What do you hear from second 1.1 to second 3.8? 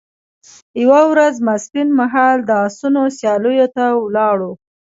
ورځ ماپښین مهال د اسونو سیالیو